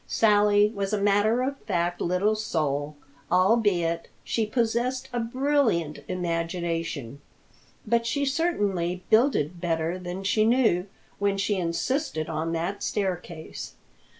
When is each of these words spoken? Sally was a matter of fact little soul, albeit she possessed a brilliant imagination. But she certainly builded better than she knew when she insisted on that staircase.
Sally 0.07 0.71
was 0.73 0.93
a 0.93 0.97
matter 0.99 1.43
of 1.43 1.59
fact 1.59 2.01
little 2.01 2.33
soul, 2.33 2.95
albeit 3.31 4.07
she 4.23 4.47
possessed 4.47 5.07
a 5.13 5.19
brilliant 5.19 5.99
imagination. 6.07 7.21
But 7.85 8.07
she 8.07 8.25
certainly 8.25 9.03
builded 9.11 9.61
better 9.61 9.99
than 9.99 10.23
she 10.23 10.43
knew 10.43 10.87
when 11.19 11.37
she 11.37 11.57
insisted 11.57 12.29
on 12.29 12.51
that 12.53 12.81
staircase. 12.81 13.75